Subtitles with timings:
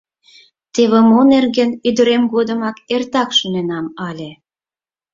[0.73, 2.59] Теве мо нерген ӱдырем годым
[2.95, 4.31] эртак шоненам ыле!